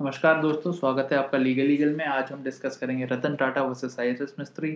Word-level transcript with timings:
नमस्कार 0.00 0.40
दोस्तों 0.40 0.70
स्वागत 0.72 1.08
है 1.12 1.18
आपका 1.18 1.38
लीगल 1.38 1.66
लीगल 1.66 1.94
में। 1.96 2.04
आज 2.06 2.30
हम 2.32 2.42
डिस्कस 2.44 2.76
करेंगे 2.76 3.04
रतन 3.10 3.34
टाटा 3.36 3.62
वर्सेस 3.62 3.96
आई 4.00 4.08
एस 4.08 4.34
मिस्त्री। 4.38 4.70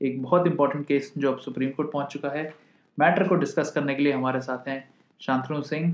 एक 0.00 0.22
बहुत 0.22 0.46
इंपॉर्टेंट 0.46 0.86
केस 0.86 1.12
जो 1.16 1.32
अब 1.32 1.38
सुप्रीम 1.38 1.70
कोर्ट 1.70 1.90
पहुँच 1.92 2.12
चुका 2.12 2.28
है। 2.30 2.44
मैटर 2.98 3.26
को 3.28 3.34
डिस्कस 3.34 3.72
करने 3.74 3.94
के 3.94 4.02
लिए 4.02 4.12
हमारे 4.12 4.40
साथ 4.40 4.68
हैं 4.68 4.76
Shantanu 5.20 5.60
Singh. 5.62 5.92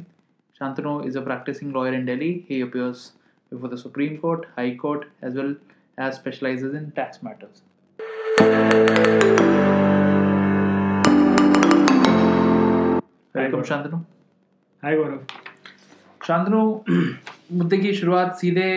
Shantanu 0.61 1.01
is 1.07 1.19
a 1.19 1.21
practising 1.25 1.73
lawyer 1.75 1.95
in 1.95 2.05
Delhi 2.07 2.29
he 2.51 2.61
appears 2.63 3.07
before 3.53 3.71
the 3.73 3.77
Supreme 3.79 4.17
Court 4.17 4.47
High 4.57 4.71
Court 4.83 5.25
as 5.25 5.37
well 5.37 5.55
as 5.99 6.13
specialises 6.15 6.75
in 6.75 6.89
tax 6.97 7.25
matters 7.25 7.63
welcome 13.35 13.63
Shantanu 13.63 13.99
hi 14.83 14.97
Gaurav 14.97 15.25
Shantanu 16.21 16.63
मुद्दे 17.53 17.77
की 17.79 17.93
शुरुआत 17.95 18.35
सीधे 18.37 18.73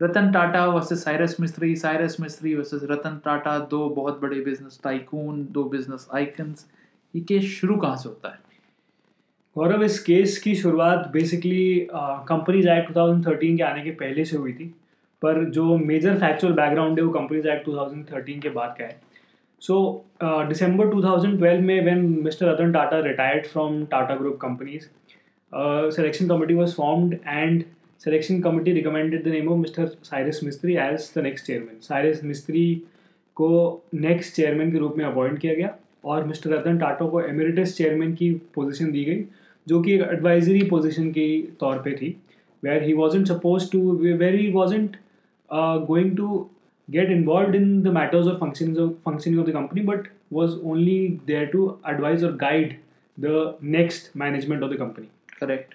रतन 0.00 0.30
टाटा 0.32 0.64
वर्सेस 0.66 1.02
साइरस 1.04 1.36
मिस्त्री 1.40 1.74
साइरस 1.76 2.16
मिस्त्री 2.20 2.54
वर्सेस 2.54 2.82
रतन 2.90 3.20
टाटा, 3.24 3.58
दो 3.58 3.88
बहुत 3.88 4.20
बड़े 4.20 4.40
business 4.40 4.80
tycoon 4.84 5.44
दो 5.52 5.64
business 5.64 6.06
icons 6.14 6.66
ये 7.14 7.22
case 7.22 7.44
शुरू 7.50 7.76
कहाँ 7.76 7.96
से 7.96 8.08
होता 8.08 8.28
है? 8.28 8.38
गौरव 9.56 9.82
इस 9.84 9.98
केस 10.02 10.38
की 10.42 10.54
शुरुआत 10.54 11.10
बेसिकली 11.12 11.88
कंपनीज़ 11.92 12.68
एक्ट 12.68 12.92
2013 12.92 13.56
के 13.56 13.62
आने 13.62 13.82
के 13.84 13.90
पहले 13.90 14.24
से 14.24 14.36
हुई 14.36 14.52
थी, 14.52 14.66
पर 15.22 15.44
जो 15.50 15.76
मेजर 15.76 16.16
फैक्चुअल 16.20 16.52
बैकग्राउंड 16.52 16.98
है 16.98 17.04
वो 17.04 17.12
कंपनीज़ 17.12 17.48
एक्ट 17.48 17.68
2013 17.68 18.40
के 18.42 18.50
बाद 18.50 18.74
का 18.78 18.84
है। 18.84 19.00
सो 19.62 20.04
दिसंबर 20.22 20.88
2012 20.88 21.60
में 21.60 21.82
when 21.84 22.08
mister 22.24 22.52
Ratan 22.52 22.72
Tata 22.72 23.00
retired 23.10 23.46
from 23.46 23.84
Tata 23.92 24.16
group 24.16 24.38
companies 24.42 24.88
selection 25.94 26.28
committee 26.28 26.54
was 26.56 26.74
formed 26.74 27.14
and 27.30 27.64
selection 28.04 28.42
committee 28.42 28.74
recommended 28.74 29.24
the 29.24 29.30
name 29.30 29.48
of 29.48 29.58
Mr. 29.58 29.94
Cyrus 30.02 30.40
Mistry 30.40 30.76
as 30.76 31.10
the 31.10 31.22
next 31.22 31.46
chairman. 31.46 31.80
Cyrus 31.80 32.22
Mistry 32.22 32.66
को 33.36 33.50
next 33.94 34.34
chairman 34.36 34.70
के 34.72 34.78
रूप 34.78 34.94
में 34.98 35.04
appoint 35.04 35.38
किया 35.40 35.54
गया 35.54 35.68
और 36.04 36.24
mister 36.26 36.50
Ratan 36.50 36.78
Tata 36.78 37.06
को 37.08 37.20
emeritus 37.20 37.76
chairman 37.76 38.12
की 38.14 38.30
position 38.54 38.90
दी 38.92 39.04
गई 39.04 39.24
जो 39.68 39.80
कि 39.82 39.92
एक 39.94 40.00
एडवाइजरी 40.12 40.62
पोजीशन 40.70 41.10
के 41.12 41.26
तौर 41.60 41.78
पे 41.84 41.92
थी 42.00 42.16
where 42.64 42.82
he 42.82 42.92
wasn't 42.94 43.26
suppose 43.28 43.70
to 43.72 43.80
where 44.00 44.34
he 44.34 44.50
wasn't 44.52 44.96
going 45.88 46.16
to 46.16 46.48
get 46.88 47.10
involved 47.12 47.54
in 47.54 47.66
the 47.82 47.90
matters 47.96 48.26
of 48.30 48.34
functions 48.38 48.78
of 48.84 48.88
functioning 49.08 49.40
of 49.40 49.46
the 49.48 49.52
company 49.52 49.82
but 49.90 50.08
was 50.38 50.56
only 50.70 50.96
there 51.28 51.44
to 51.52 51.60
advise 51.92 52.24
or 52.28 52.30
guide 52.40 52.72
the 53.18 53.34
next 53.76 54.10
management 54.22 54.66
of 54.66 54.72
the 54.72 54.78
company 54.80 55.06
correct 55.40 55.74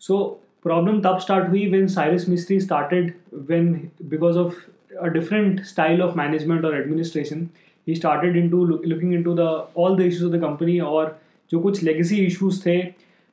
so 0.00 0.18
problem 0.64 1.00
तब 1.00 1.18
start 1.18 1.48
हुई 1.48 1.66
when 1.70 1.86
Cyrus 1.88 2.28
Mistry 2.28 2.60
started 2.60 3.12
when 3.34 3.72
because 4.10 4.38
of 4.38 4.54
a 4.96 5.06
different 5.08 5.60
style 5.64 6.02
of 6.02 6.16
management 6.18 6.64
और 6.64 6.76
administration 6.76 7.46
he 7.86 7.94
started 7.94 8.36
into 8.36 8.64
looking 8.64 9.14
into 9.14 9.34
the 9.34 9.48
all 9.76 9.96
the 9.96 10.00
issues 10.02 10.26
of 10.26 10.36
the 10.36 10.40
company 10.42 10.78
और 10.80 11.18
जो 11.50 11.60
कुछ 11.60 11.82
legacy 11.82 12.16
issues 12.26 12.60
थे 12.66 12.76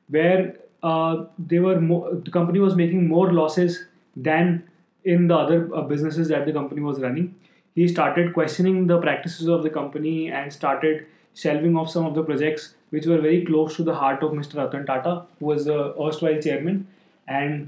where 0.08 0.42
there 0.84 1.78
the 1.78 2.30
company 2.34 2.58
was 2.58 2.76
making 2.76 3.08
more 3.08 3.32
losses 3.32 3.78
than 4.16 4.58
in 5.04 5.28
the 5.28 5.32
other 5.32 5.86
business 5.88 6.16
that 6.18 6.48
the 6.48 6.54
company 6.54 6.80
was 6.80 7.04
running 7.04 7.28
he 7.76 7.88
started 7.88 8.32
questioning 8.34 8.86
the 8.88 9.00
practice 9.00 9.48
of 9.48 9.66
the 9.66 9.70
company 9.74 10.18
and 10.26 10.50
started 10.50 11.04
shelving 11.36 11.76
of 11.78 11.88
some 11.88 12.06
of 12.06 12.14
the 12.14 12.24
projects 12.24 12.74
which 12.92 13.06
were 13.08 13.20
very 13.20 13.40
close 13.42 13.76
to 13.76 13.84
the 13.84 13.94
heart 13.96 14.24
of 14.24 14.34
mister 14.34 14.60
Ratan 14.60 14.84
Tata 14.84 15.10
who 15.42 15.54
is 15.54 15.68
the 15.68 15.76
erstwhile 16.22 16.40
chairman 16.40 16.84
And 17.32 17.66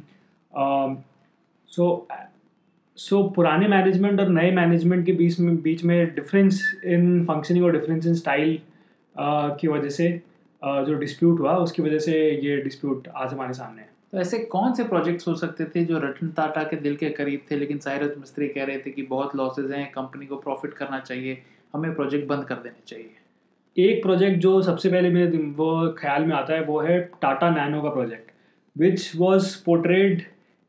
so 1.69 2.07
so, 2.11 2.17
so 3.09 3.35
पुराने 3.35 3.69
management 3.69 4.21
और 4.21 4.29
नए 4.29 4.51
management 4.51 5.07
के 5.07 5.13
बीच 5.13 5.41
में 5.41 5.63
बीच 5.63 5.85
में 5.85 6.15
difference 6.15 6.81
in 6.85 7.25
functioning 7.25 7.65
और 7.65 7.73
difference 7.73 8.07
in 8.07 8.15
style 8.15 8.59
की 9.19 9.69
वजह 9.69 9.89
से 9.89 10.23
uh, 10.65 10.85
जो 10.85 10.95
डिस्प्यूट 10.95 11.41
हुआ 11.41 11.57
उसकी 11.57 11.83
वजह 11.83 11.99
से 11.99 12.31
ये 12.31 12.57
डिस्प्यूट 12.57 13.09
आज 13.09 13.33
हमारे 13.33 13.53
सामने 13.53 13.83
है। 13.83 13.91
तो 14.13 14.19
ऐसे 14.19 14.39
कौन 14.39 14.75
से 14.75 14.85
प्रोजेक्ट्स 14.85 15.29
हो 15.29 15.35
सकते 15.35 15.65
थे 15.65 15.85
जो 15.85 15.99
रतन 15.99 16.29
टाटा 16.29 16.63
के 16.63 16.77
दिल 16.77 16.97
के 16.97 17.11
करीब 17.11 17.41
थे 17.51 17.57
लेकिन 17.57 17.79
साइरस 17.79 18.15
मिस्त्री 18.19 18.49
कह 18.49 18.65
रहे 18.65 18.79
थे 18.79 18.91
कि 18.91 19.03
बहुत 19.03 19.37
लॉसेज 19.37 19.73
हैं 19.73 19.91
कंपनी 19.91 20.27
को 20.27 20.37
प्रॉफिट 20.37 20.75
करना 20.75 20.99
चाहिए 20.99 21.43
हमें 21.75 21.95
प्रोजेक्ट 21.95 22.29
बंद 22.29 22.45
कर 22.45 22.55
देने 22.55 22.83
चाहिए? 22.87 23.11
एक 23.79 24.03
प्रोजेक्ट 24.03 24.39
जो 24.39 24.63
सबसे 24.63 24.91
पहले 24.91 25.11
मेरे 25.11 25.39
वो 25.39 25.95
ख्याल 25.99 26.25
में 26.25 26.37
आता 26.37 26.55
है 26.55 26.63
वो 26.63 26.81
है 26.81 27.11
टाटा 27.23 27.51
नैनो 27.51 27.83
का 27.83 27.91
project 27.91 28.30
which 28.81 29.11
was 29.17 29.57
portrayed 29.65 30.23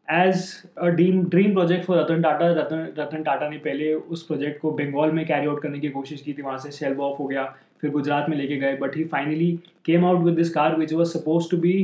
as 0.07 0.45
a 0.77 0.87
dream 0.87 1.23
dream 1.29 1.53
project 1.53 1.85
for 1.85 1.97
Ratan 1.97 2.21
Tata 2.21 2.47
Ratan 2.53 2.87
Ratan 2.97 3.23
Tata 3.23 3.49
ने 3.49 3.57
पहले 3.57 3.93
उस 3.93 4.23
प्रोजेक्ट 4.27 4.61
को 4.61 4.71
बंगाल 4.79 5.11
में 5.11 5.25
कैरी 5.25 5.47
आउट 5.47 5.61
करने 5.63 5.79
की 5.79 5.89
कोशिश 5.89 6.21
की 6.21 6.33
थी 6.33 6.41
वहाँ 6.41 6.57
से 6.59 6.71
शेल्व 6.71 7.01
ऑफ़ 7.03 7.17
हो 7.17 7.27
गया 7.27 7.43
फिर 7.81 7.91
गुजरात 7.91 8.29
में 8.29 8.37
लेके 8.37 8.57
गए 8.57 8.77
but 8.77 8.95
he 8.97 9.03
finally 9.13 9.51
came 9.85 10.05
out 10.05 10.23
with 10.23 10.35
this 10.35 10.53
car 10.53 10.75
which 10.77 10.93
was 10.93 11.09
suppose 11.17 11.49
to 11.51 11.57
be 11.57 11.75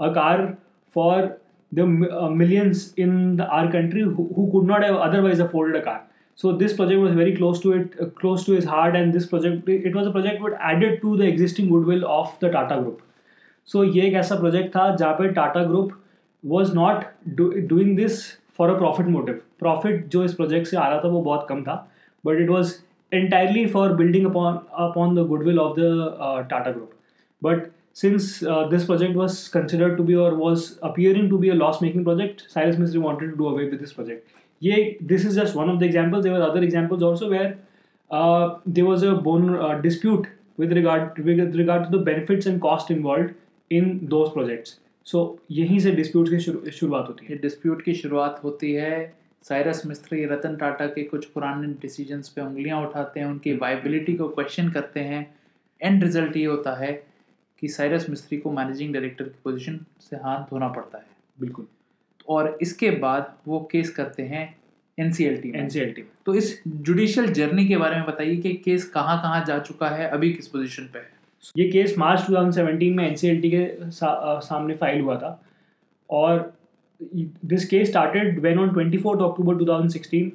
a 0.00 0.08
car 0.14 0.46
for 0.96 1.26
the 1.72 1.80
millions 1.80 2.94
in 2.98 3.40
our 3.40 3.70
country 3.72 4.04
who 4.16 4.50
could 4.52 4.68
not 4.68 4.84
have 4.84 5.00
otherwise 5.06 5.40
afforded 5.40 5.80
a 5.80 5.82
car 5.86 6.00
so 6.38 6.52
this 6.60 6.76
project 6.76 7.00
was 7.00 7.14
very 7.14 7.32
close 7.34 7.60
to 7.60 7.72
it 7.72 7.96
uh, 8.00 8.06
close 8.20 8.44
to 8.44 8.52
his 8.52 8.64
heart 8.64 8.96
and 8.96 9.12
this 9.12 9.26
project 9.26 9.68
it 9.68 9.98
was 9.98 10.06
a 10.06 10.12
project 10.12 10.40
that 10.44 10.56
added 10.70 10.96
to 11.02 11.16
the 11.16 11.26
existing 11.26 11.68
goodwill 11.68 12.06
of 12.14 12.32
the 12.40 12.50
tata 12.56 12.78
group 12.80 13.02
so 13.68 13.84
ये 13.84 14.06
एक 14.06 14.14
ऐसा 14.14 14.36
project 14.36 14.74
था 14.76 14.94
जहाँ 14.96 15.12
पर 15.14 15.32
Tata 15.32 15.64
group 15.64 15.92
was 16.44 16.74
not 16.74 17.04
doing 17.68 17.96
this 17.96 18.20
for 18.58 18.70
a 18.70 18.78
profit 18.78 19.06
motive 19.08 19.40
profit 19.60 20.06
जो 20.08 20.24
इस 20.24 20.34
project 20.34 20.66
से 20.66 20.76
आ 20.76 20.88
रहा 20.88 21.00
था 21.04 21.08
वो 21.08 21.20
बहुत 21.22 21.46
कम 21.48 21.62
था 21.62 21.76
but 22.24 22.40
it 22.40 22.50
was 22.50 22.74
entirely 23.12 23.66
for 23.66 23.92
building 23.96 24.26
upon 24.26 24.54
upon 24.80 25.14
the 25.16 25.26
goodwill 25.28 25.58
of 25.58 25.80
the 25.80 26.46
Tata 26.50 26.70
group 26.70 26.90
but 27.42 27.66
since 27.94 28.38
this 28.70 28.84
project 28.84 29.16
was 29.16 29.38
considered 29.52 29.96
to 29.96 30.04
be 30.04 30.14
और 30.22 30.34
was 30.34 30.70
appearing 30.84 31.28
to 31.30 31.38
be 31.38 31.48
a 31.48 31.54
loss 31.54 31.78
making 31.82 32.04
project 32.04 32.40
Cyrus 32.48 32.78
Mistry 32.78 33.00
wanted 33.00 33.30
to 33.30 33.36
do 33.36 33.44
away 33.46 33.64
with 33.64 33.80
this 33.80 33.92
project 33.92 34.42
ये 34.62 34.96
this 35.02 35.26
is 35.26 35.40
just 35.40 35.56
one 35.56 35.70
of 35.70 35.78
the 35.80 35.82
example 35.82 36.22
there 36.22 36.40
other 36.40 36.64
examples 36.64 37.02
also 37.02 37.28
where 37.28 37.56
there 38.68 38.84
was 38.84 39.06
a 39.06 39.12
bone 39.22 39.80
dispute 39.82 40.26
with 40.60 40.72
regard 40.72 41.20
with 41.24 41.56
regard 41.56 41.90
to 41.90 41.98
the 41.98 42.02
benefits 42.04 42.46
and 42.46 42.60
cost 42.60 42.90
involve 42.90 43.28
in 43.72 43.84
those 43.84 44.32
projects. 44.32 44.80
So 45.04 45.38
यहीं 45.50 45.78
से 45.78 45.90
dispute 45.90 46.30
की 46.30 46.40
शुरू- 46.40 46.70
शुरुआत 46.70 47.06
होती 47.08 47.26
है। 47.26 47.38
Dispute 47.38 47.82
की 47.82 47.94
शुरुआत 47.94 48.40
होती 48.44 48.72
है। 48.72 49.14
साइरस 49.42 49.86
मिस्त्री 49.86 50.24
रतन 50.24 50.56
टाटा 50.56 50.86
के 50.86 51.02
कुछ 51.02 51.26
पुराने 51.26 51.68
डिसीजंस 51.68 52.28
पे 52.28 52.40
उंगलियाँ 52.40 52.88
उठाते 52.88 53.20
हैं 53.20 53.26
उनकी 53.26 53.56
वाइबिलिटी 53.56 54.14
को 54.14 54.28
क्वेश्चन 54.28 54.70
करते 54.70 55.00
हैं। 55.00 55.34
एंड 55.82 56.04
रिज़ल्ट 56.04 56.36
ये 56.36 56.44
होता 56.44 56.74
है 56.74 57.06
कि 57.60 57.68
साइरस 57.68 58.10
मिस्त्री 58.10 58.38
को 58.38 58.52
मैनेजिंग 58.52 58.92
डायरेक्टर 58.92 59.24
की 59.24 59.40
पोजीशन 59.44 59.80
से 60.00 60.16
हाथ 60.16 60.38
धोना 60.38 60.68
पड़ता 60.68 60.98
है। 60.98 61.04
बिल्कुल। 61.40 61.66
और 62.28 62.58
इसके 62.62 62.90
बाद 62.90 63.34
वो 63.48 63.68
केस 63.72 63.90
करते 63.90 64.22
हैं 64.22 64.58
N 64.98 65.12
C 65.12 65.24
L 65.24 65.36
T 65.36 65.52
N 65.56 65.68
C 65.68 65.78
L 65.78 65.92
T 65.92 66.02
तो 66.26 66.34
इस 66.34 66.62
जुडिशियल 66.68 67.26
जर्नी 67.26 67.68
के 67.68 67.76
बारे 67.76 67.96
में 67.96 68.06
बताइए 68.06 68.36
कि 68.36 68.54
केस 68.54 68.88
कहाँ 68.88 69.22
कहाँ 69.22 69.44
जा 69.44 69.58
चुका 69.58 69.88
है 69.88 70.08
अभी 70.08 70.32
किस 70.32 70.48
पोजीशन 70.48 70.82
पे 70.82 70.98
है? 70.98 71.23
ये 71.56 71.68
केस 71.70 71.94
मार्च 71.98 72.26
2017 72.30 72.94
में 72.96 73.06
एनसीएलटी 73.06 73.50
के 73.50 73.90
सा, 73.90 74.40
सामने 74.40 74.74
फ़ाइल 74.74 75.00
हुआ 75.00 75.16
था। 75.16 75.40
और 76.10 76.52
this 77.46 77.64
case 77.68 77.88
started 77.88 78.38
when 78.40 78.58
on 78.58 78.70
24th 78.70 79.22
October 79.22 79.54
2016 79.64 80.30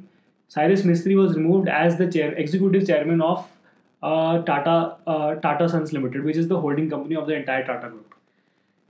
Cyrus 0.51 0.85
Mistry 0.85 1.15
was 1.15 1.35
removed 1.37 1.69
as 1.69 2.01
the 2.01 2.09
chair 2.11 2.33
executive 2.39 2.83
chairman 2.85 3.21
of 3.21 3.47
Tata 4.47 4.77
Tata 5.43 5.67
Sons 5.67 5.93
Limited 5.93 6.23
which 6.23 6.37
is 6.37 6.49
the 6.49 6.61
holding 6.65 6.89
company 6.91 7.15
of 7.15 7.27
the 7.27 7.31
entire 7.31 7.61
Tata 7.63 7.87
group 7.87 8.15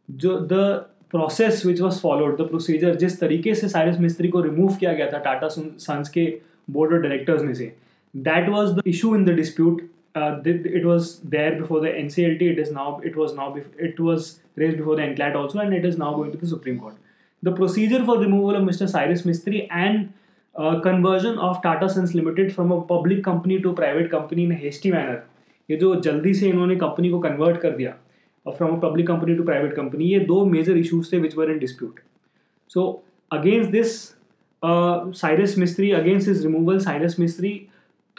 जो 0.09 0.39
the 0.41 0.63
process 1.11 1.65
which 1.65 1.81
was 1.81 1.99
followed 2.01 2.37
the 2.41 2.47
procedure 2.47 2.95
जिस 2.95 3.19
तरीके 3.19 3.53
से 3.55 3.69
Cyrus 3.69 3.99
Mistry 3.99 4.27
को 4.27 4.41
remove 4.41 4.75
किया 4.75 4.93
गया 4.93 5.11
था 5.11 5.17
Tata 5.19 5.47
Sons 5.49 6.09
के 6.09 6.25
board 6.71 6.93
of 6.93 7.01
directors 7.01 7.41
में 7.43 7.53
से 7.53 7.73
that 8.13 8.49
was 8.49 8.73
the 8.73 8.81
issue 8.87 9.15
in 9.15 9.25
the 9.25 9.35
dispute 9.35 9.81
it 10.14 10.84
was 10.84 11.20
there 11.20 11.56
before 11.60 11.80
the 11.80 11.88
NCLT. 11.88 12.42
It 12.42 12.58
is 12.58 12.70
now 12.72 13.00
it 13.04 13.16
was 13.16 13.34
now 13.34 13.52
bef- 13.54 13.78
it 13.78 13.98
was 14.00 14.40
raised 14.56 14.78
before 14.78 14.96
the 14.96 15.02
NCLAT 15.02 15.34
also, 15.34 15.58
and 15.58 15.74
it 15.74 15.84
is 15.84 15.98
now 15.98 16.14
going 16.14 16.32
to 16.32 16.38
the 16.38 16.46
Supreme 16.46 16.78
Court. 16.80 16.94
The 17.42 17.52
procedure 17.52 18.04
for 18.04 18.18
removal 18.18 18.56
of 18.56 18.62
Mr. 18.62 18.88
Cyrus 18.88 19.22
Mistry 19.22 19.66
and 19.70 20.12
uh, 20.56 20.80
conversion 20.80 21.38
of 21.38 21.60
Tata 21.62 21.88
Sons 21.88 22.14
Limited 22.14 22.54
from 22.54 22.72
a 22.72 22.80
public 22.82 23.22
company 23.24 23.60
to 23.60 23.72
private 23.72 24.10
company 24.10 24.44
in 24.44 24.52
a 24.52 24.60
hasty 24.66 24.90
manner. 24.90 25.22
ये 25.70 25.76
जो 25.76 25.94
जल्दी 26.04 26.32
से 26.34 26.48
इन्होंने 26.48 26.74
company 26.76 27.10
को 27.10 27.18
convert 27.18 27.60
कर 27.60 27.70
दिया 27.76 27.90
from 28.56 28.74
a 28.76 28.80
public 28.80 29.06
company 29.06 29.34
to 29.36 29.44
private 29.44 29.74
company 29.76 30.04
ये 30.04 30.18
दो 30.30 30.44
मेजर 30.46 30.76
इश्यूज 30.76 31.12
थे 31.12 31.18
which 31.18 31.36
were 31.36 31.50
in 31.50 31.58
dispute 31.58 32.00
So 32.74 33.02
against 33.30 33.70
this, 33.72 34.14
uh, 34.62 35.12
Cyrus 35.12 35.54
Mistry, 35.54 35.96
against 35.98 36.26
his 36.26 36.44
removal, 36.44 36.80
Cyrus 36.80 37.16
Mistry, 37.16 37.68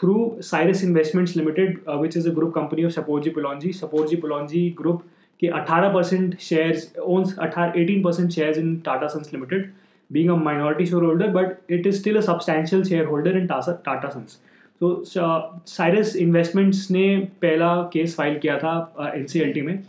through 0.01 0.41
Cyrus 0.43 0.83
Investments 0.83 1.37
Limited, 1.37 1.81
uh, 1.87 1.99
which 1.99 2.17
is 2.17 2.27
a 2.27 2.31
group 2.31 2.55
company 2.55 2.85
of 2.85 2.93
Saporji 2.93 3.33
Pulonji, 3.33 3.75
Saporji 3.81 4.21
Pulonji 4.21 4.75
Group 4.75 5.09
के 5.43 5.49
18 5.49 5.93
percent 5.93 6.35
shares 6.41 6.99
owns 7.03 7.35
18 7.41 8.03
percent 8.05 8.31
shares 8.31 8.59
in 8.59 8.75
Tata 8.87 9.07
Sons 9.09 9.33
Limited 9.33 9.71
being 10.11 10.31
a 10.31 10.37
minority 10.37 10.87
shareholder, 10.87 11.29
but 11.31 11.63
it 11.69 11.87
is 11.87 11.99
still 11.99 12.17
a 12.17 12.23
substantial 12.23 12.83
shareholder 12.85 13.37
in 13.39 13.47
Tata, 13.49 13.79
Tata 13.85 14.11
Sons. 14.13 14.39
तो 14.81 15.03
Cyrus 15.07 16.15
Investments 16.17 16.91
ने 16.91 17.05
पहला 17.43 17.71
case 17.93 18.15
file 18.17 18.39
किया 18.39 18.57
था 18.59 19.13
N 19.15 19.27
C 19.27 19.41
L 19.41 19.53
T 19.53 19.63
में 19.63 19.83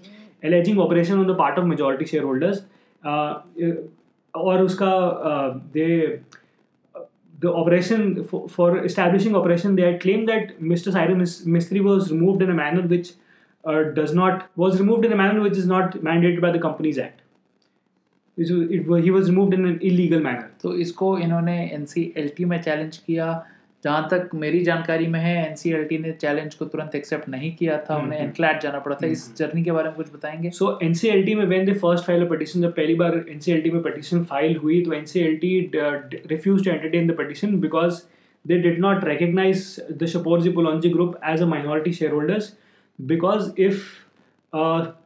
alleging 0.46 0.80
operation 0.80 1.20
on 1.20 1.28
the 1.28 1.36
part 1.38 1.60
of 1.60 1.66
majority 1.66 2.06
shareholders 2.24 2.64
और 4.34 4.62
उसका 4.62 4.92
दे 5.74 5.88
the 7.42 7.52
operation 7.52 8.24
for, 8.24 8.48
for, 8.48 8.86
establishing 8.86 9.36
operation 9.36 9.76
they 9.76 9.86
had 9.90 10.00
claimed 10.02 10.30
that 10.30 10.60
mr 10.72 10.92
cyrus 10.96 11.46
mystery 11.46 11.82
was 11.82 12.12
removed 12.12 12.42
in 12.46 12.50
a 12.52 12.54
manner 12.54 12.84
which 12.94 13.14
uh, 13.66 13.84
does 13.94 14.14
not 14.14 14.50
was 14.56 14.80
removed 14.80 15.06
in 15.06 15.14
a 15.14 15.16
manner 15.16 15.42
which 15.42 15.58
is 15.58 15.68
not 15.68 15.92
mandated 15.98 16.42
by 16.42 16.52
the 16.52 16.60
companies 16.60 16.98
act. 16.98 17.22
It, 18.38 18.50
it, 18.50 19.04
he 19.04 19.12
was 19.12 19.30
removed 19.30 19.54
in 19.54 19.66
an 19.66 19.80
illegal 19.82 20.20
manner. 20.20 20.52
So 20.60 20.70
isko 20.70 21.22
inhone 21.22 21.56
nclt 21.80 22.40
mein 22.54 22.64
challenge 22.64 23.02
kiya 23.06 23.44
जहाँ 23.84 24.08
तक 24.12 24.30
मेरी 24.36 24.60
जानकारी 24.64 25.08
में 25.08 25.20
है 25.20 25.36
NCLT 25.48 25.98
ने 25.98 26.12
challenge 26.22 26.56
को 26.56 26.66
तुरंत 26.66 26.96
accept 26.96 27.30
नहीं 27.30 27.52
किया 27.56 27.78
था 27.90 27.96
उन्हें 27.98 28.20
एनक्लैट 28.20 28.62
जाना 28.62 28.80
पड़ा 28.80 28.96
था। 28.96 29.08
इस 29.08 29.36
जर्नी 29.38 29.64
के 29.64 29.72
बारे 29.72 29.90
में 29.90 29.96
कुछ 29.96 30.14
बताएँगे? 30.14 30.50
सो 30.50 30.78
एनसीएलटी 30.84 31.36
में 31.36 31.46
when 31.46 31.66
the 31.66 31.78
first 31.78 32.06
file 32.06 32.26
petition 32.30 32.62
जब 32.62 32.76
पहली 32.76 32.96
बार 32.96 33.24
एनसीएलटी 33.30 33.70
में 33.70 33.82
पटिशन 33.84 34.24
फ़ाइल 34.24 34.58
हुई 34.58 34.82
तो 34.86 34.94
NCLT 34.94 35.72
refuse 35.76 36.64
to 36.66 36.72
entertain 36.72 37.08
the 37.08 37.16
petition 37.18 37.60
because 37.60 38.02
they 38.46 38.58
did 38.60 38.80
not 38.82 39.06
recognise 39.06 39.76
the 39.92 40.06
Shapoorji 40.14 40.52
Pallonji 40.52 40.90
group 40.90 41.20
as 41.30 41.42
a 41.42 41.46
minority 41.46 41.94
shareholders 42.12 42.54
because 43.00 43.52
if 43.62 43.84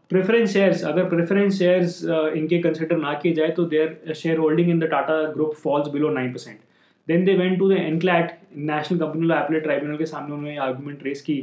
preference 0.09 0.53
shares 0.53 0.83
अगर 0.85 1.03
preference 1.09 1.57
shares 1.59 2.03
इनके 2.35 2.59
consider 2.59 2.97
ना 2.97 3.13
किए 3.13 3.33
जाए 3.33 3.49
तो 3.49 3.65
their 3.65 4.13
shareholding 4.37 4.69
in 4.69 4.79
the 4.79 4.89
Tata 4.91 5.21
group 5.31 5.53
falls 5.63 5.87
below 5.87 6.09
nine 6.09 6.31
percent 6.31 6.57
then 7.07 7.25
they 7.25 7.33
went 7.35 7.57
to 7.59 7.69
the 7.69 7.77
NCLAT 7.79 8.37
National 8.71 8.99
Company 8.99 9.27
Law 9.27 9.37
Appellate 9.39 9.63
Tribunal 9.63 9.97
के 9.97 10.05
सामने 10.05 10.33
उन्होंने 10.35 10.57
argument 10.67 11.03
raise 11.05 11.21
की 11.21 11.37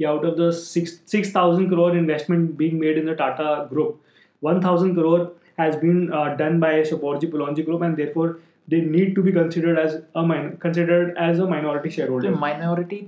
कि 0.00 0.04
out 0.04 0.24
of 0.24 0.34
the 0.40 0.50
six 0.56 1.00
six 1.12 1.34
thousand 1.36 1.70
crore 1.70 1.92
investment 1.96 2.50
being 2.56 2.78
made 2.80 2.98
in 2.98 3.12
the 3.12 3.16
Tata 3.18 3.54
group 3.72 4.00
one 4.42 4.60
thousand 4.64 4.94
crore 4.96 5.34
has 5.60 5.76
been 5.76 6.06
done 6.38 6.60
by 6.60 6.84
Shapoorji 6.84 7.26
Pallonji 7.26 7.62
group 7.62 7.82
and 7.84 7.96
therefore 7.96 8.38
they 8.68 8.80
need 8.82 9.14
to 9.16 9.22
be 9.22 9.32
considered 9.32 9.78
as 9.78 9.94
a 10.14 10.22
min- 10.30 10.56
considered 10.62 11.14
as 11.26 11.38
a 11.38 11.46
minority 11.46 11.90
shareholder. 11.90 12.32
तो 12.32 12.40
minority 12.40 12.98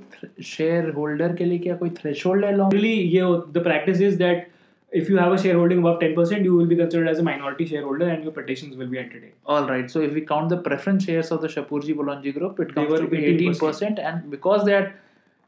shareholder 0.50 1.36
के 1.38 1.44
लिए 1.44 1.58
क्या 1.58 1.74
कोई 1.76 1.90
threshold 1.98 2.44
है 2.44 2.54
long? 2.56 2.70
Really, 2.74 2.94
ये 3.16 3.26
the 3.56 3.64
practice 3.66 4.00
is 4.00 4.16
that 4.22 4.46
if 4.91 5.09
you 5.09 5.17
have 5.17 5.31
a 5.33 5.37
shareholding 5.37 5.79
above 5.79 5.99
10%, 5.99 6.43
you 6.43 6.53
will 6.55 6.65
be 6.65 6.75
considered 6.75 7.07
as 7.07 7.19
a 7.19 7.23
minority 7.23 7.65
shareholder 7.65 8.07
and 8.07 8.23
your 8.23 8.31
petitions 8.31 8.77
will 8.77 8.87
be 8.87 8.97
entertained. 8.97 9.33
All 9.45 9.67
right. 9.67 9.89
So 9.91 9.99
if 10.01 10.13
we 10.13 10.21
count 10.21 10.49
the 10.49 10.57
preference 10.57 11.03
shares 11.05 11.31
of 11.31 11.41
the 11.41 11.47
Shapurji 11.49 11.93
Bolonji 11.95 12.33
group, 12.33 12.59
it 12.59 12.69
They 12.69 12.73
comes 12.75 12.91
were 12.91 12.99
to 12.99 13.07
be 13.07 13.17
18%. 13.17 13.59
18%. 13.59 13.99
And 13.99 14.31
because 14.31 14.63
they 14.65 14.71
had 14.73 14.93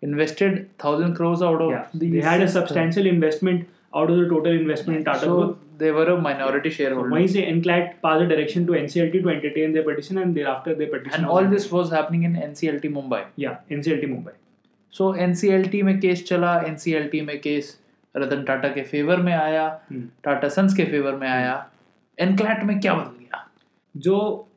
invested 0.01 0.69
1000 0.81 1.15
crores 1.15 1.41
out 1.41 1.61
of 1.61 1.71
Yeah, 1.71 1.85
these, 1.93 2.11
they 2.13 2.21
had 2.21 2.41
a 2.41 2.47
substantial 2.47 3.05
investment 3.07 3.67
out 3.95 4.09
of 4.11 4.17
the 4.17 4.27
total 4.27 4.51
investment 4.53 4.99
in 4.99 5.05
Tata 5.05 5.19
so 5.21 5.35
Group. 5.37 5.59
they 5.77 5.91
were 5.91 6.05
a 6.09 6.19
minority 6.21 6.69
So 6.69 6.75
shareholder. 6.75 7.09
वहीं 7.09 7.27
से 7.27 7.45
NCLAT 7.53 7.93
passed 8.01 8.21
a 8.23 8.27
direction 8.27 8.67
to 8.67 8.73
NCLT 8.73 9.23
to 9.23 9.29
entertain 9.29 9.71
their 9.73 9.83
petition 9.83 10.17
and 10.17 10.35
thereafter 10.35 10.75
their 10.75 10.87
petition. 10.87 11.13
and 11.19 11.25
was 11.25 11.31
all 11.31 11.37
entertained. 11.39 11.57
this 11.61 11.71
was 11.71 11.89
happening 11.91 12.23
in 12.23 12.35
NCLT 12.35 12.91
Mumbai. 12.99 13.23
Yeah, 13.45 13.57
NCLT 13.79 14.11
Mumbai. 14.15 14.33
So 14.97 15.13
NCLT 15.23 15.81
में 15.83 15.99
case 15.99 16.23
चला 16.27 16.51
NCLT 16.67 17.21
में 17.21 17.39
case 17.41 17.77
रतन 18.14 18.42
टाटा 18.44 18.68
के 18.68 18.82
favour 18.82 19.20
में 19.22 19.32
आया 19.32 19.68
Tata 20.24 20.48
Sons 20.48 20.74
के 20.76 20.84
favour 20.84 21.14
में 21.16 21.28
आया। 21.28 21.54
NCLAT 22.18 22.62
में 22.64 22.78
क्या 22.80 22.94
बदल 22.94 23.24
गया? 23.24 23.46
जो 23.94 24.48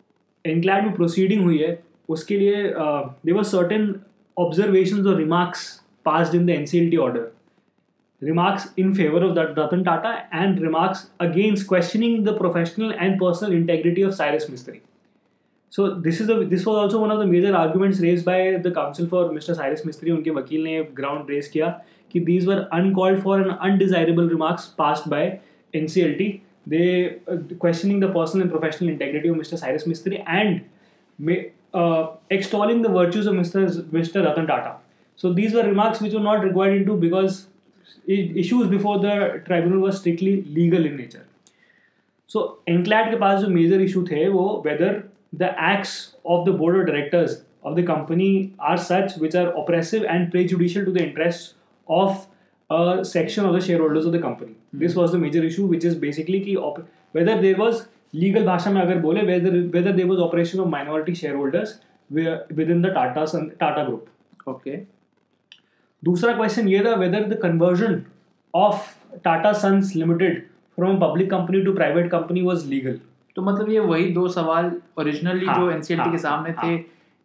एनक्लैट 0.46 0.84
में 0.84 0.94
प्रोसीडिंग 0.96 1.44
हुई 1.44 1.58
है 1.58 1.80
उसके 2.10 2.38
लिए 2.40 2.64
देवर 2.78 3.44
सर्टेन 3.44 3.94
ऑब्जर्वेशन 4.38 5.08
और 5.08 5.16
remarks 5.18 5.70
pass 6.06 6.36
in 6.36 6.46
the 6.46 6.50
N 6.50 6.66
C 6.66 6.80
L 6.80 6.90
T 6.90 6.98
order 6.98 7.32
remarks 8.22 8.74
in 8.80 8.94
favour 8.96 9.24
of 9.24 9.34
that 9.36 9.60
Ratan 9.60 9.84
Tata 9.84 10.12
and 10.34 10.60
remarks 10.62 11.10
against 11.22 11.68
questioning 11.68 12.26
the 12.26 12.38
professional 12.38 12.94
and 12.94 13.20
personal 13.20 13.54
integrity 13.54 14.04
of 14.04 14.14
Cyrus 14.14 14.48
Mistry 14.50 14.82
so 15.74 15.88
this 16.02 16.22
is 16.22 16.32
this 16.32 16.68
was 16.68 16.78
also 16.78 17.00
one 17.00 17.12
of 17.12 17.24
the 17.24 17.28
major 17.28 17.56
arguments 17.56 18.02
raise 18.02 18.24
by 18.26 18.52
the 18.58 18.72
counsel 18.76 19.08
for 19.08 19.32
mister 19.32 19.54
Cyrus 19.54 19.84
Mistry 19.86 20.12
उनके 20.12 20.30
वकील 20.32 20.64
ने 20.64 20.82
ground 20.96 21.30
raise 21.30 21.48
किया 21.48 21.70
कि 22.12 22.20
these 22.22 22.48
were 22.48 22.68
uncalled 22.74 23.22
for 23.22 23.42
an 23.42 23.50
undesirable 23.50 24.30
remarks 24.30 24.68
passed 24.78 25.10
by 25.12 25.38
N 25.74 25.88
C 25.88 26.02
L 26.02 26.14
T 26.14 26.28
they 26.70 26.86
questioning 27.30 28.02
the 28.04 28.12
personal 28.16 28.42
and 28.42 28.52
professional 28.52 28.90
integrity 28.90 29.30
of 29.30 29.38
mister 29.38 29.58
Cyrus 29.58 29.88
Mistry 29.88 30.16
and 30.16 30.60
extolling 32.34 32.84
the 32.86 32.92
virtues 32.92 33.28
of 33.28 33.36
mister 33.36 33.84
mister 33.94 34.22
Ratan 34.22 34.46
Tata 34.46 34.82
so 35.20 35.34
these 35.34 35.56
were 35.56 35.66
remarks 35.66 36.02
which 36.02 36.16
are 36.16 36.22
not 36.22 36.44
required 36.44 36.78
in 36.78 36.86
to 36.86 36.96
because 36.98 37.42
issues 38.40 38.68
before 38.68 38.98
the 39.00 39.42
tribunal 39.46 39.78
was 39.78 39.96
strictly 39.96 40.36
legal 40.50 40.86
in 40.86 40.96
nature 40.98 41.26
so 42.36 42.42
NCLAT 42.70 43.10
के 43.10 43.18
पास 43.18 43.40
जो 43.42 43.48
major 43.50 43.82
issue 43.82 44.04
थे 44.04 44.28
वो 44.30 44.46
whether 44.66 45.04
the 45.36 45.56
acts 45.66 45.96
of 46.28 46.46
the 46.46 46.54
board 46.56 46.78
of 46.78 46.86
directors 46.86 47.42
of 47.66 47.76
the 47.76 47.84
company 47.88 48.30
are 48.64 48.78
such 48.86 49.16
which 49.20 49.36
are 49.36 49.48
oppressive 49.60 50.06
and 50.06 50.30
prejudicial 50.46 50.86
to 50.86 50.92
the 50.92 50.98
interest 51.00 51.56
of 51.88 52.26
section 53.06 53.46
of 53.46 53.56
the 53.56 53.60
shareholders 53.82 54.06
of 54.06 54.16
the 54.16 54.22
company 54.22 54.80
this 54.80 54.98
was 54.98 55.12
the 55.12 55.20
major 55.20 55.46
issue 55.46 55.68
which 55.68 55.86
is 55.86 56.00
basically 56.00 56.40
की 56.40 56.56
whether 57.16 57.42
there 57.42 57.58
was 57.58 57.82
legal 58.16 58.44
भाषा 58.46 58.72
में 58.72 58.82
अगर 58.82 59.00
बोले 59.00 59.22
whether 59.24 59.58
whether 59.74 59.92
there 59.92 60.06
was 60.06 60.20
operation 60.22 60.60
of 60.60 60.68
minority 60.70 61.16
shareholders 61.36 61.80
within 62.70 62.82
the 62.82 62.92
Tata 62.96 63.26
Tata 63.60 63.84
group 63.84 64.50
okay 64.50 64.78
दूसरा 66.04 66.34
question 66.34 66.68
ये 66.68 66.84
था 66.86 66.96
whether 66.98 67.24
the 67.28 67.40
conversion 67.42 68.02
of 68.54 68.94
Tata 69.24 69.54
Sons 69.56 69.96
Limited 69.96 70.44
from 70.78 71.00
public 71.00 71.30
company 71.32 71.62
to 71.62 71.74
private 71.74 72.10
company 72.12 72.42
was 72.42 72.66
legal 72.68 73.00
तो 73.36 73.42
मतलब 73.42 73.70
ये 73.70 73.80
वही 73.82 74.10
दो 74.12 74.28
सवाल 74.28 74.72
ओरिजिनली 74.98 75.46
हाँ, 75.46 75.56
जो 75.56 75.72
एनसीएलटी 75.72 76.04
हाँ, 76.04 76.12
के 76.12 76.18
सामने 76.18 76.52
हाँ। 76.52 76.66
थे 76.66 76.78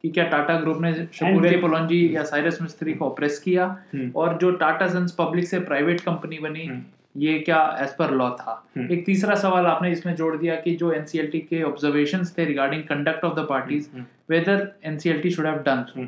कि 0.05 0.09
क्या 0.09 0.25
टाटा 0.25 0.59
ग्रुप 0.61 0.81
ने 0.81 0.93
when- 0.93 1.61
पोलंजी 1.61 2.17
या 2.17 2.23
साइरस 2.23 2.59
मिस्त्री 2.63 2.93
को 2.93 3.05
ऑप्रेस 3.05 3.39
किया 3.39 3.65
हम्म। 3.95 4.11
और 4.17 4.39
जो 4.39 4.51
टाटा 4.53 4.87
सन्स 4.89 5.13
पब्लिक 5.13 5.49
से 5.49 5.59
प्राइवेट 5.61 6.01
कंपनी 6.01 6.39
बनी 6.39 6.65
हम्म। 6.67 6.83
ये 7.17 7.39
क्या 7.39 7.59
एज 7.81 7.95
पर 7.97 8.11
लॉ 8.11 8.31
था 8.31 8.53
हम्म। 8.77 8.93
एक 8.93 9.05
तीसरा 9.07 9.35
सवाल 9.35 9.67
आपने 9.67 9.91
इसमें 9.93 10.15
जोड़ 10.17 10.37
दिया 10.37 10.55
कि 10.57 10.75
जो 10.75 10.93
एनसीएलटी 10.93 11.39
के 11.41 11.63
ऑब्जर्वेशंस 11.63 12.35
थे 12.39 12.45
regarding 12.45 12.83
conduct 12.83 13.25
of 13.25 13.35
the 13.41 13.47
parties. 13.49 13.89
Whether 14.31 14.67
NCLT 14.85 15.31
should 15.31 15.47
have 15.47 15.59
done 15.67 15.85
so 15.89 16.07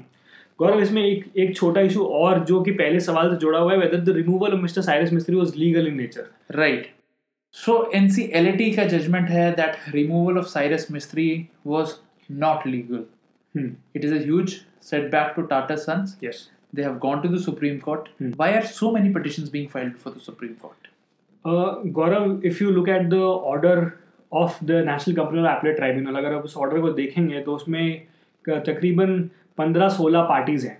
Gaurav 0.59 0.81
इसमें 0.81 1.03
एक 1.03 1.25
एक 1.37 1.55
छोटा 1.57 1.81
इशू 1.81 2.05
और 2.17 2.45
जो 2.45 2.61
कि 2.63 2.71
पहले 2.73 3.01
सवाल 3.01 3.31
से 3.31 3.37
जुड़ा 3.37 3.59
हुआ 3.59 3.73
है 3.73 3.79
whether 3.79 4.01
the 4.01 4.17
removal 4.17 4.53
of 4.53 4.61
mister 4.61 4.83
Cyrus 4.83 5.13
Mistry 5.13 5.37
was 5.37 5.57
legal 5.57 5.87
in 5.87 5.97
nature 5.97 6.57
right 6.57 6.91
so 7.55 7.75
NCLT 7.95 8.71
का 8.73 8.85
जजमेंट 8.87 9.29
है 9.31 9.51
that 9.57 9.77
removal 9.95 10.39
of 10.39 10.47
Cyrus 10.49 10.87
Mistry 10.93 11.27
was 11.67 11.95
not 12.29 12.67
legal 12.67 13.05
It 13.95 14.05
is 14.07 14.13
a 14.17 14.19
huge 14.21 14.53
setback 14.85 15.33
to 15.39 15.43
Tata 15.49 15.75
Sons. 15.81 16.13
Yes 16.25 16.37
They 16.73 16.85
have 16.85 16.95
gone 17.01 17.19
to 17.23 17.31
the 17.33 17.41
Supreme 17.47 17.75
Court. 17.81 18.07
Hmm. 18.21 18.31
Why 18.37 18.47
are 18.53 18.63
so 18.69 18.91
many 18.93 19.11
petitions 19.17 19.51
being 19.57 19.67
filed 19.73 19.91
before 19.97 20.13
the 20.13 20.23
Supreme 20.27 20.55
Court? 20.63 20.87
Gaurav 21.99 22.41
if 22.47 22.63
you 22.63 22.71
look 22.71 22.89
at 22.89 23.03
the 23.09 23.15
order 23.51 23.83
of 24.33 24.65
the 24.65 24.79
National 24.87 25.15
Company 25.17 25.41
Appellate 25.51 25.77
Tribunal 25.77 26.17
अगर 26.19 26.35
आप 26.35 26.45
उस 26.45 26.57
order 26.57 26.81
को 26.81 26.91
देखेंगे 27.01 27.41
तो 27.49 27.55
उसमें 27.55 27.85
तकरीबन 28.45 29.19
पंद्रह 29.59 29.89
सोलह 29.99 30.23
पार्टीज़ 30.29 30.67
हैं 30.67 30.79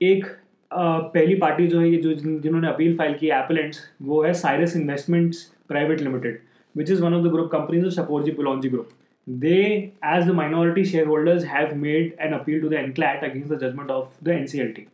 एक 0.00 0.24
अ, 0.24 0.76
पहली 1.14 1.34
पार्टी 1.44 1.66
जो 1.66 1.80
है 1.80 1.90
ये 1.90 2.00
जो 2.02 2.12
जिन्होंने 2.14 2.68
अपील 2.68 2.96
फ़ाइल 2.98 3.14
की 3.20 3.28
एपलेंट्स 3.42 3.80
वो 4.10 4.22
है 4.24 4.32
Cyrus 4.42 4.76
Investments 4.76 5.46
Private 5.68 6.00
Limited 6.00 6.40
which 6.74 6.90
is 6.90 7.02
one 7.02 7.14
of 7.14 7.26
the 7.26 7.32
group 7.32 7.50
companies 7.52 7.86
of 7.86 7.92
Shapoorji 7.94 8.30
Pallonji 8.32 8.68
group 8.68 8.88
they, 9.26 9.92
as 10.02 10.26
the 10.26 10.32
minority 10.32 10.84
shareholders, 10.84 11.44
have 11.44 11.76
made 11.76 12.14
an 12.18 12.32
appeal 12.32 12.60
to 12.62 12.68
the 12.68 12.76
NCLAT 12.76 13.22
against 13.22 13.50
the 13.50 13.58
judgment 13.58 13.90
of 13.90 14.08
the 14.22 14.32
NCLT 14.32 14.86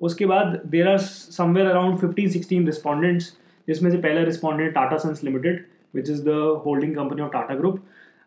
उसके 0.00 0.26
बाद 0.26 0.60
there 0.70 0.88
are 0.88 0.98
somewhere 0.98 1.66
around 1.68 1.98
15 2.00 2.28
16 2.32 2.66
respondents 2.66 3.32
जिसमें 3.68 3.90
से 3.90 3.96
पहला 3.96 4.20
respondent 4.24 4.74
Tata 4.74 4.96
Sons 4.96 5.22
Limited 5.24 5.64
which 5.94 6.10
is 6.10 6.22
the 6.24 6.34
holding 6.66 6.94
company 6.96 7.22
of 7.22 7.32
Tata 7.32 7.54
group 7.54 7.80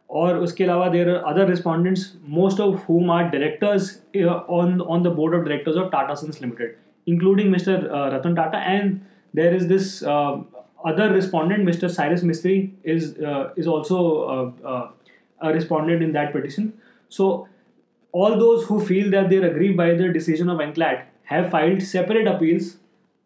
और 0.09 0.37
उसके 0.37 0.63
अलावा 0.63 0.87
there 0.89 1.09
are 1.09 1.15
other 1.33 1.47
respondents 1.49 2.11
most 2.29 2.59
of 2.61 2.85
whom 2.89 3.11
are 3.11 3.23
directors 3.29 3.91
on 4.49 4.79
on 4.81 5.03
the 5.03 5.13
board 5.15 5.35
of 5.35 5.43
directors 5.43 5.77
of 5.77 5.89
Tata 5.91 6.13
Sons 6.23 6.41
Limited 6.41 6.75
including 7.07 7.51
mister 7.51 7.89
Ratan 8.15 8.35
Tata 8.35 8.63
and 8.63 8.99
there 9.33 9.55
is 9.55 9.67
this 9.67 9.97
other 10.84 11.12
respondent, 11.12 11.68
Mr. 11.68 11.90
Cyrus 11.90 12.22
Mistry, 12.22 12.72
is 12.84 13.18
uh, 13.18 13.50
is 13.56 13.66
also 13.66 14.22
uh, 14.22 14.68
uh, 14.68 14.88
a 15.40 15.52
respondent 15.52 16.02
in 16.02 16.12
that 16.12 16.32
petition. 16.32 16.72
So 17.08 17.48
all 18.12 18.38
those 18.38 18.64
who 18.64 18.80
feel 18.80 19.10
that 19.10 19.30
they're 19.30 19.50
aggrieved 19.50 19.76
by 19.76 19.94
the 19.94 20.12
decision 20.12 20.48
of 20.48 20.58
NCLAT 20.58 21.02
have 21.24 21.50
filed 21.50 21.82
separate 21.82 22.26
appeals 22.26 22.76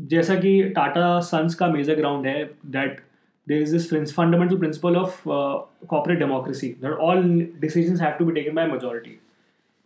जैसा 0.08 0.36
कि 0.36 0.62
Tata 0.76 1.20
sons 1.22 1.56
का 1.56 1.68
major 1.68 1.96
ground 1.96 2.26
है 2.28 2.44
that 2.68 3.00
there 3.48 3.62
is 3.62 3.72
this 3.74 4.14
fundamental 4.14 4.58
principle 4.58 4.96
of 4.96 5.22
corporate 5.26 6.20
democracy 6.20 6.68
that 6.82 6.92
all 7.02 7.24
decision 7.62 8.00
have 8.02 8.16
to 8.20 8.26
be 8.26 8.34
taken 8.34 8.56
by 8.56 8.68
majority 8.68 9.20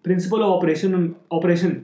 principle 0.06 0.42
of 0.42 0.54
operation 0.54 1.14
operation 1.32 1.82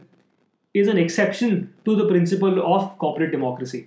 is 0.76 0.90
an 0.90 0.98
exception 0.98 1.56
to 1.86 1.96
the 1.96 2.08
principle 2.10 2.60
of 2.60 2.90
corporate 3.00 3.32
democracy 3.32 3.86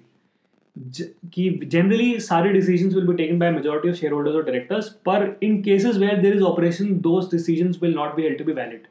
कि 1.34 1.48
generally 1.64 2.18
सारे 2.20 2.52
decision 2.52 2.94
will 2.94 3.06
be 3.06 3.14
taken 3.14 3.38
by 3.38 3.50
majority 3.50 3.88
of 3.88 3.96
shareholders 4.12 4.36
और 4.36 4.44
directors 4.44 4.88
पर 5.06 5.36
in 5.42 5.60
cases 5.62 5.98
where 5.98 6.20
there 6.20 6.36
is 6.36 6.42
operation 6.44 6.98
those 7.00 7.30
decision 7.30 7.74
will 7.82 7.94
not 7.94 8.14
be 8.16 8.22
L 8.22 8.34
to 8.34 8.44
be 8.44 8.52
valid 8.52 8.86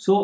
so 0.00 0.16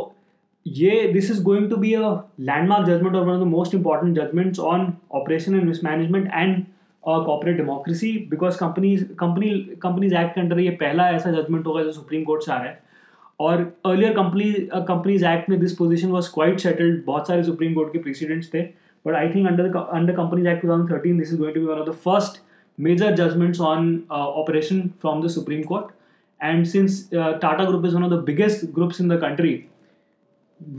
ये 0.66 1.14
this 1.14 1.30
is 1.30 1.40
going 1.40 1.70
to 1.70 1.78
be 1.78 1.94
a 1.96 2.10
landmark 2.50 2.86
judgment 2.88 3.16
or 3.16 3.24
one 3.24 3.36
of 3.36 3.40
the 3.40 3.52
most 3.54 3.74
important 3.74 4.16
judgments 4.16 4.60
on 4.72 4.86
operation 5.20 5.56
and 5.60 5.70
mismanagement 5.70 6.30
and 6.42 6.66
uh, 7.04 7.24
corporate 7.26 7.58
democracy 7.58 8.12
because 8.34 8.58
companies 8.58 9.06
company 9.24 9.52
companies 9.88 10.14
act 10.22 10.36
के 10.36 10.42
अंदर 10.42 10.60
ये 10.60 10.70
पहला 10.84 11.10
ऐसा 11.12 11.32
judgment 11.32 11.66
होगा 11.68 11.84
जो 11.84 11.92
Supreme 11.92 12.24
Court 12.24 12.44
से 12.44 12.52
आ 12.52 12.58
रहा 12.58 12.68
है 12.68 12.80
और 13.40 13.62
अर्लियर 13.86 14.14
कंपनी 14.14 14.52
कंपनीज 14.92 15.24
एक्ट 15.26 15.50
में 15.50 15.60
this 15.60 15.76
position 15.76 16.12
was 16.12 16.28
quite 16.34 16.60
settled 16.60 17.04
बहुत 17.06 17.28
सारे 17.28 17.44
सुप्रीम 17.44 17.74
कोर्ट 17.74 17.94
के 17.94 18.00
प्रेसिडेंट्स 18.00 18.54
थे 18.54 18.62
but 19.06 19.16
I 19.16 19.30
think 19.36 19.48
under 19.48 19.78
under 19.78 20.16
companies 20.16 20.48
act 20.48 20.66
2013 20.66 21.18
this 21.20 21.34
is 21.34 21.40
going 21.40 21.54
to 21.56 21.62
be 21.62 21.68
one 21.68 21.80
of 21.80 21.88
the 21.90 21.94
first 22.06 22.42
major 22.78 23.16
judgments 23.16 23.60
on 23.60 24.06
uh, 24.10 24.30
operation 24.42 24.94
from 25.00 25.22
the 25.22 25.30
supreme 25.30 25.64
court 25.64 25.92
and 26.42 26.68
since 26.68 27.12
uh, 27.14 27.38
tata 27.40 27.66
group 27.66 27.86
is 27.86 27.94
one 27.94 28.04
of 28.04 28.10
the 28.10 28.22
biggest 28.30 28.72
groups 28.74 29.00
in 29.00 29.08
the 29.08 29.18
country 29.18 29.52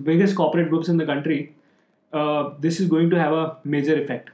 biggest 0.04 0.36
corporate 0.36 0.70
groups 0.70 0.90
in 0.90 0.98
the 0.98 1.06
country 1.06 1.56
uh, 2.14 2.52
this 2.60 2.80
is 2.80 2.88
going 2.88 3.10
to 3.10 3.20
have 3.20 3.34
a 3.34 3.58
major 3.64 3.96
effect 4.02 4.30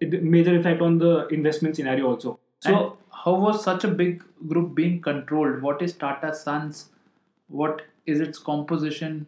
it, 0.00 0.22
major 0.22 0.58
effect 0.58 0.80
on 0.80 0.98
the 0.98 1.26
investment 1.28 1.76
scenario 1.76 2.06
also 2.06 2.38
so 2.60 2.74
and 2.74 2.92
how 3.26 3.34
was 3.34 3.62
such 3.62 3.84
a 3.84 3.88
big 3.88 4.22
group 4.46 4.74
being 4.74 5.00
controlled? 5.00 5.62
What 5.62 5.82
is 5.82 5.92
Tata 5.94 6.32
Sons? 6.34 6.90
What 7.50 7.82
is 8.06 8.20
its 8.20 8.38
composition? 8.50 9.26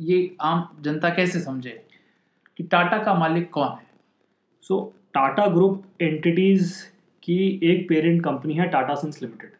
ये 0.00 0.16
आम 0.42 0.68
जनता 0.84 1.08
कैसे 1.14 1.40
समझे 1.40 1.70
कि 2.56 2.62
टाटा 2.70 2.96
का 3.04 3.14
मालिक 3.18 3.50
कौन 3.52 3.68
है 3.68 3.86
सो 4.68 4.78
टाटा 5.14 5.46
ग्रुप 5.54 5.84
एंटिटीज 6.02 6.72
की 7.22 7.36
एक 7.70 7.88
पेरेंट 7.88 8.22
कंपनी 8.24 8.54
है 8.54 8.68
टाटा 8.70 8.94
सन्स 9.02 9.22
लिमिटेड 9.22 9.52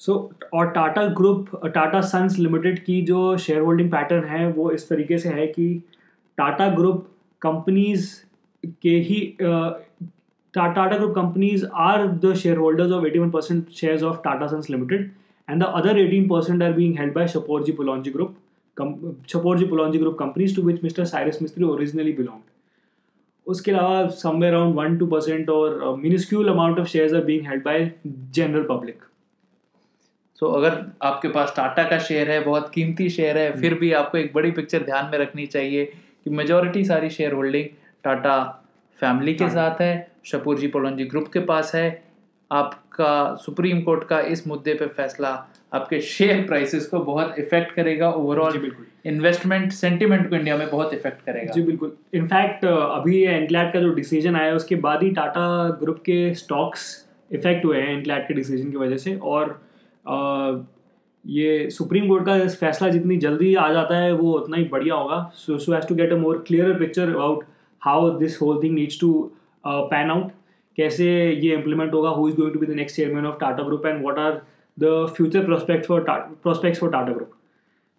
सो 0.00 0.14
और 0.54 0.70
Tata 0.70 1.06
group 1.18 1.50
Tata 1.74 2.00
Sons 2.00 2.38
Limited 2.38 2.78
की 2.84 3.00
जो 3.02 3.36
शेयर 3.36 3.60
होल्डिंग 3.60 3.90
पैटर्न 3.92 4.24
है 4.28 4.46
वो 4.52 4.70
इस 4.70 4.88
तरीके 4.88 5.18
से 5.18 5.28
है 5.28 5.46
कि 5.46 5.68
टाटा 6.38 6.68
ग्रुप 6.74 7.06
कंपनीज़ 7.42 8.10
के 8.82 8.96
ही 9.08 9.20
Tata 10.54 10.96
group 10.96 11.14
companies 11.14 11.66
are 11.86 12.06
the 12.24 12.34
shareholders 12.56 12.92
of 12.92 13.04
81% 13.04 13.32
percent 13.32 13.70
shares 13.70 14.02
of 14.02 14.20
Tata 14.24 14.46
Sons 14.46 14.70
Limited 14.70 15.10
and 15.48 15.62
the 15.62 15.68
other 15.70 15.94
18% 15.94 16.62
are 16.62 16.72
being 16.72 16.94
held 16.94 17.14
by 17.14 17.24
Shaporji 17.24 17.74
Pulonji 17.74 18.12
Group, 18.12 18.36
com- 18.76 19.16
Shaporji 19.26 19.68
Pulonji 19.68 19.98
Group 19.98 20.18
companies 20.18 20.54
to 20.54 20.62
which 20.62 20.82
Mr. 20.82 21.06
Cyrus 21.06 21.40
Mistry 21.40 21.68
originally. 21.68 22.14
उसके 23.46 23.70
अलावा 23.70 24.08
somewhere 24.12 24.54
around 24.54 24.74
one 24.74 24.96
two 24.98 25.06
percent 25.06 25.50
और 25.50 25.96
miniscule 25.98 26.48
amount 26.48 26.78
of 26.78 26.88
shares 26.88 27.12
are 27.14 27.22
being 27.24 27.46
held 27.48 27.62
by 27.64 27.90
general 28.34 28.62
public 28.68 29.04
so 30.42 30.46
so, 30.46 30.56
अगर 30.56 30.84
आपके 31.02 31.28
पास 31.28 31.52
टाटा 31.56 31.82
का 31.82 31.98
share 31.98 32.30
है 32.30 32.40
बहुत 32.44 32.70
कीमती 32.74 33.08
शेयर 33.10 33.38
है 33.38 33.50
फिर 33.60 33.74
भी 33.74 33.92
आपको 33.92 34.18
एक 34.18 34.32
बड़ी 34.34 34.50
पिक्चर 34.50 34.82
ध्यान 34.82 35.10
में 35.12 35.18
रखनी 35.18 35.46
चाहिए 35.46 35.84
कि 35.84 36.30
मेजोरिटी 36.32 36.84
सारी 36.84 37.10
शेयर 37.10 37.32
होल्डिंग 37.32 37.64
टाटा 38.04 38.36
फैमिली 38.98 39.34
के 39.34 39.48
साथ 39.50 39.80
है 39.80 39.92
शपूर 40.24 40.58
जी 40.58 40.66
पोलंजी 40.68 41.04
ग्रुप 41.04 41.28
के 41.32 41.40
पास 41.40 41.74
है। 41.74 41.86
आपका 42.50 43.34
सुप्रीम 43.36 43.80
कोर्ट 43.82 44.04
का 44.04 44.20
इस 44.28 44.46
मुद्दे 44.46 44.74
पे 44.74 44.86
फैसला 44.86 45.28
आपके 45.74 46.00
शेयर 46.00 46.42
प्राइसेस 46.46 46.86
को 46.86 46.98
बहुत 47.04 47.34
इफ़ेक्ट 47.38 47.72
करेगा 47.74 48.10
ओवरऑल 48.10 48.58
बिल्कुल। 48.58 48.86
इन्वेस्टमेंट 49.06 49.72
सेंटिमेंट 49.72 50.28
को 50.30 50.36
इंडिया 50.36 50.56
में 50.56 50.68
बहुत 50.70 50.94
इफ़ेक्ट 50.94 51.24
करेगा। 51.26 51.52
जी 51.52 51.62
बिल्कुल। 51.62 51.92
इनफैक्ट 52.14 52.64
अभी 52.64 53.22
एनक्लैट 53.24 53.72
का 53.72 53.80
जो 53.80 53.92
डिसीज़न 53.94 54.36
आया 54.36 54.54
उसके 54.54 54.76
बाद 54.86 55.02
ही 55.02 55.10
टाटा 55.12 55.46
ग्रुप 55.80 55.98
के 56.06 56.34
स्टॉक्स 56.34 56.86
इफ़ेक्ट 57.30 57.64
हुए 57.64 57.80
हैं 57.80 57.88
एनक्लैट 57.88 58.28
के 58.28 58.34
डिसीज़न 58.34 58.70
की 58.70 58.76
वजह 58.76 58.96
से। 58.96 59.14
और 59.16 59.60
ये 61.24 61.70
सुप्रीम 61.70 62.08
कोर्ट 62.08 62.24
का 62.26 62.38
फैसला 62.60 62.88
जितनी 62.88 63.16
जल्दी 63.24 63.54
आ 63.54 63.70
जाता 63.72 63.96
है 63.96 64.12
वो 64.16 64.32
उतना 64.32 64.56
ही 64.56 64.64
बढ़िया 64.72 64.94
होगा। 64.94 65.18
So 65.34 65.58
so 65.58 65.72
has 65.72 65.86
to 65.88 65.94
get 65.94 66.12
a 66.12 66.16
more 66.16 66.42
clear 66.46 66.72
picture 66.78 67.14
about 67.14 67.44
how 67.82 68.10
this 68.18 68.40
whole 68.42 68.62
thing 68.62 68.74
needs 68.74 69.00
to 69.00 69.10
pan 69.66 70.10
out 70.10 70.30
कैसे 70.78 71.08
ये 71.44 71.54
इम्प्लीमेंट 71.54 71.94
होगा 71.94 72.10
who 72.10 72.28
is 72.28 72.36
going 72.36 72.52
to 72.52 72.60
be 72.60 72.66
the 72.66 72.76
next 72.80 72.96
chairman 72.96 73.26
of 73.26 73.38
Tata 73.40 73.62
group 73.68 73.86
and 73.86 74.02
what 74.02 74.18
are 74.18 74.40
the 74.78 74.94
future 75.16 75.44
prospect 75.44 75.86
for 75.86 76.00
prospects 76.08 76.80
for 76.80 76.90
Tata 76.92 77.12
group 77.12 77.30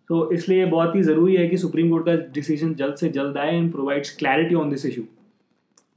तो 0.09 0.31
इसलिए 0.33 0.65
बहुत 0.65 0.95
ही 0.95 1.01
ज़रूरी 1.03 1.35
है 1.35 1.47
कि 1.47 1.57
सुप्रीम 1.57 1.89
कोर्ट 1.89 2.05
का 2.05 2.15
डिसीज़न 2.33 2.73
जल्द 2.75 2.95
से 2.95 3.09
जल्द 3.17 3.37
आए 3.37 3.55
and 3.55 3.71
provides 3.71 4.15
clarity 4.17 4.55
on 4.55 4.69
this 4.69 4.85
issue 4.85 5.03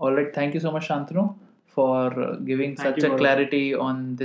All 0.00 0.14
right, 0.14 0.34
thank 0.34 0.54
you 0.54 0.60
so 0.60 0.70
much, 0.72 0.88
Shantanu, 0.88 1.34
for 1.66 2.20
uh, 2.20 2.36
giving 2.36 2.74
Thank 2.74 2.96
such 2.96 2.96
you, 2.98 3.04
a 3.04 3.10
Gaurav. 3.10 3.18
clarity 3.18 3.72
on 3.74 4.16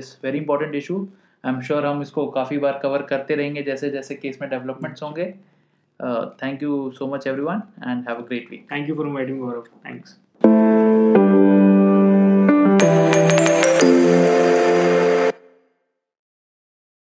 this 1.44 1.54
am 1.54 1.62
sure 1.62 1.84
हम 1.86 2.02
इसको 2.02 2.26
काफ़ी 2.28 2.58
बार 2.58 2.80
कवर 2.84 3.02
करते 3.02 3.36
रहेंगे, 3.36 3.64
जैसे 3.64 3.90
जैसे 3.90 4.16
केस 4.16 4.38
में 4.42 4.50
डेवलपमेंट्स 4.50 5.04
होंगे। 5.04 5.26
Thank 6.44 6.64
you 6.64 6.92
so 6.92 7.08
much 7.08 7.28
everyone 7.42 7.62
and 7.84 8.10
have 8.10 8.18
a 8.18 8.26
great 8.28 8.52
week 8.52 8.68
thank 8.72 8.90
you 8.90 8.96
for 8.96 9.08
inviting 9.08 9.40
Gaurav 9.40 9.64
thanks 9.86 10.20